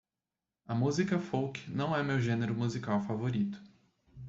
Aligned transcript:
A 0.67 0.73
música 0.73 1.19
folk 1.19 1.69
não 1.69 1.95
é 1.95 2.01
meu 2.01 2.19
gênero 2.19 2.55
musical 2.55 3.01
favorito. 3.03 3.63